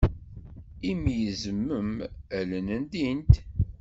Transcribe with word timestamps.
Imi 0.91 1.13
izemmem, 1.29 1.91
allen 2.37 2.67
ldint. 2.83 3.31